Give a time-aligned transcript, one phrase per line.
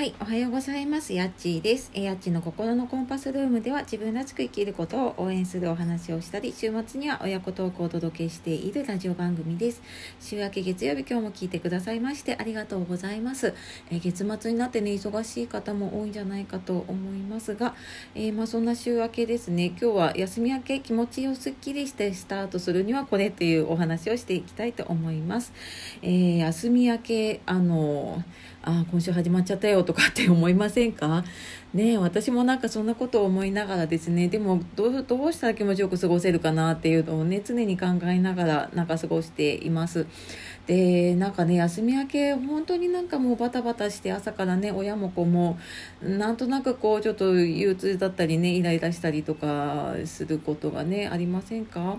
[0.00, 1.12] はい、おはようございます。
[1.12, 1.90] やっちーです。
[1.92, 9.82] やっちの心のコンパスルームでは自分らしく生きることを応援するお話をしたり、週末には親子トークをお届けしているラジオ番組です。
[10.18, 13.52] 週明け月曜日今日も聞いてくださいましてありがとうございます。
[13.90, 17.74] え月末になってね、忙しい方も多いんじゃないかと思いますが、
[18.14, 25.52] えー、まあそんな週明けですね、今日は休み明け気持ちをすっきりしてスタートするにはこれというお話をしていきたいと思います。
[26.00, 28.24] えー、休み明け、あの
[28.62, 31.24] ああ今週始まっちゃったよとかって思いませんか？
[31.72, 40.06] ね私もなんかそんなことを思いながらですねでもどうどうしたら気持ちよく過ごせるかなっていうのをね常に考えながらなんか過ごしています。
[40.66, 45.58] でなんかね休み明け本当になんかもうバタバタして朝からね親も子も
[46.02, 51.98] なんとなくこうちょっと憂鬱だったりねイライラしたりとかすることがねありませんか？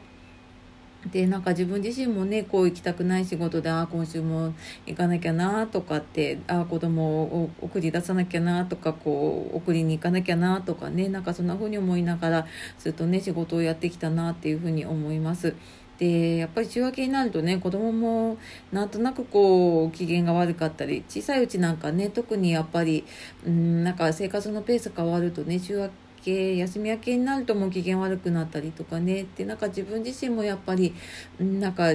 [1.10, 4.54] でなんか自分自身もねこう行きたくない仕事でああ今週も
[4.86, 15.56] 行かなきゃなとかってああ子供を送り出さなきゃなとかこう送りに行かなきゃなとかねなんかそんな風に思いながらずっとね仕事をやってきたなっていう風に思います。
[15.98, 18.38] でやっぱり週明けになるとね子供も
[18.72, 23.06] なんとなくこう機嫌が悪かったり小さいうちなんかね特にやっぱり
[23.46, 25.92] うんなんか生活のペース変わるとね週明け
[26.24, 29.24] け休み明けになるともう機嫌悪くなったりとかね。
[29.24, 30.94] ってなんか自分自身もやっぱり
[31.40, 31.94] なんか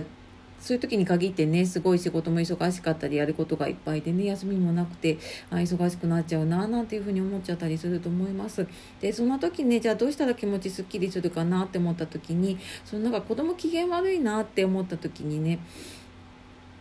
[0.60, 5.18] そういう時に限ってねすごい仕事も忙しかったりやることがいっぱいでね休みもなくて
[5.50, 8.66] あ忙しくなっちゃうななんていうふうに思っちゃったりすると思います。
[9.00, 15.58] でそんな時ねじゃあどうしたら気持ちすっきりするかなって思った時にそのなんか子供機嫌悪いなって思った時にね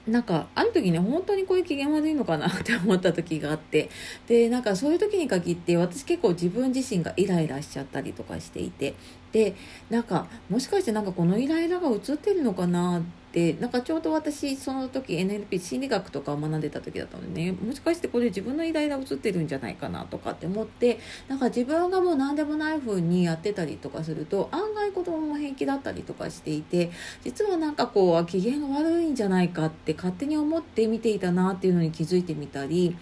[0.08, 3.90] なんかある時ね本当にこういう機嫌悪いのかなって思った時があって。
[4.28, 8.94] でなんかそういう時に限って私結構自分自身がイライラしちゃったりとかしていて。
[9.32, 9.54] で
[9.90, 26.92] なんかもしかしてなんかこのイライラが映ってるのかなっててなんかちょうど私その時 NLP 心理学とかを学んでた時だったのでねもしかしてこれ自分のイライラ映ってるんじゃないかなとかって思ってなんか自分がもう何でもない風にやってたりとかすると案外子供も平気だったりとかしていて
[27.26, 32.96] 実はなんかこう機嫌が悪いんじゃないかって勝手に思って見ていたなっていうのに気づいてみたり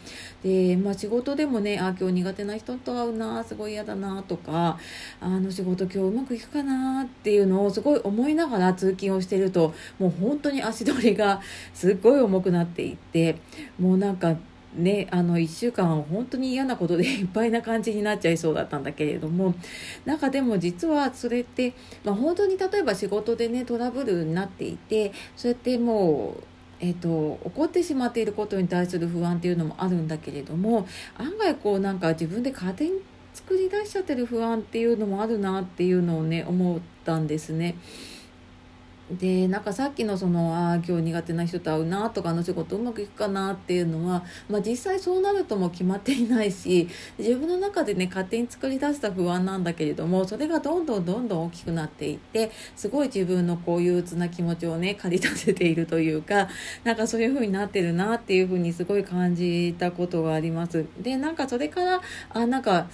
[0.43, 4.79] で、まあ、仕事でもねあ今日苦手な人と会うなすごい嫌だなとか
[5.21, 11.41] あの仕事今日うまくいくかなっていうのをすごい思いながら通勤をしてるともう本当に足取りが
[11.73, 13.37] すっごい重くなっていって
[13.79, 14.35] もうなんか
[14.75, 19.53] ね、あの1週間本当に嫌なことでいっぱいな感じになっちゃいそうだったんだけれども
[20.03, 21.73] なんかでも実はそれって、
[22.03, 26.43] まあ、本当に例えば仕事でねトラブルになっていてそうやってもう
[26.79, 30.85] えーと、起こってしまっていることに対する不安っていうのもあるんだけれども
[31.17, 32.99] 案外こうなんか自分で勝手に
[33.33, 37.75] 作り出しちゃってる不安っていうのもあるなっていうのをね思ったんですね。
[39.17, 46.87] でなんかさっきのそのああ今日苦手な人と会うなとかあの仕事うまくいくかなっていうのは、まあ、実際そうなるとも決まっていないし
[47.17, 56.47] 自分の中でね勝手に作り出した不安なんだけれどもそれがどんどんどんどん大きくなっていってすごい自分のこういう鬱な気持ちをね駆り立てているというか
[56.83, 60.85] なんかそういう風になってるなっていう風にすごい感じたことがあります。
[61.01, 62.87] でなんかそれからあなんか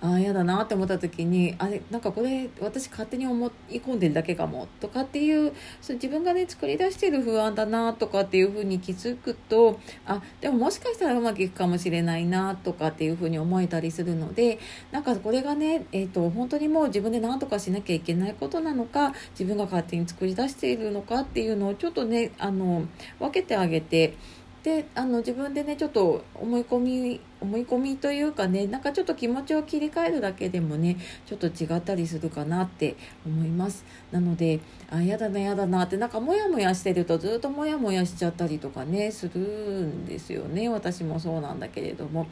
[0.00, 14.58] あ嫌だなって思った時にあれなんかこれ私勝手に思い込んでるだけかもとかっていうそう自分がね作り出してる不安だなとかっていうふうに気づくとあでももしかしたらうまくいくかもしれないなとかっていうふうに思えたりするので
[14.92, 22.86] なんかこれがね、えーと、本当にもう自分で何とかしなきゃいけないことなのか自分が勝手に作り出しているのかっていうのをちょっとねあの
[23.18, 24.16] 分けてあげて
[24.64, 30.96] であの自分でねちょっと思い込み思い込みというかねなんかちょっと気持ちを切り替えるだけでもね
[31.26, 33.84] ちょっと違ったりするかなって思います。
[34.10, 34.60] なので
[34.90, 40.68] あやだなやだなってなんかモヤモヤしてるとずっとモヤモヤしちゃったりとかねするんですよね。
[40.68, 42.26] 私もそうなんだけれども。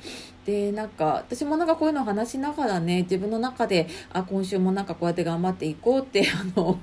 [0.44, 6.80] でなんか私もなんかこういうのを話しながらね自分の中であ今週もなんかこうやって頑張っていこうって あの、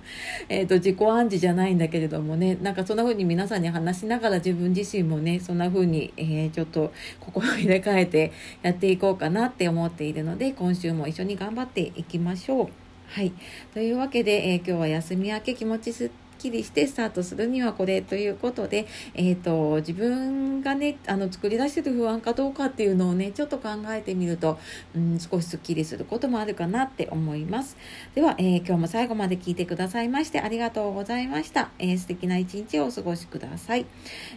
[0.48, 8.32] えーと、自己暗示じゃないんだけれどもねなんかそんな風に皆さんに話しながら自分自身もねそんな風に、えー、ちょっと心を入れ替えてで
[8.62, 12.70] やっていこうかなって思っているので今週も一緒に頑張っていきましょう。
[13.08, 13.32] はい。
[13.74, 24.58] というわけで、えー、今日は休み明け気持ちすっきりしてスタートするにはこれということで、えーと、自分がねあの作り出してる不安かどうかっていうのをねちょっと考えてみると、
[24.96, 27.78] うん、少しすっきりすることもあるかなって思います。
[28.16, 33.86] では、えー、今日も最後まで聞いてくださいましてありがとうございました、えー、素敵な一日をお過ごしください、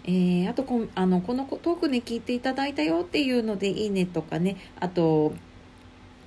[0.04, 5.34] えー、あとこあのこのトークね聞いていただいたよっていうのでいいねとかねあと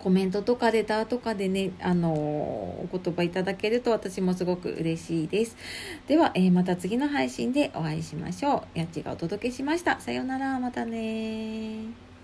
[0.06, 5.58] コメントとかレターとかでね、あのお言葉いただけると私もすごく嬉しいです。
[6.06, 8.78] では、えー、また次の配信でお会いしましょう。
[8.78, 10.00] やっちがお届けしました。
[10.00, 12.15] さようなら、またね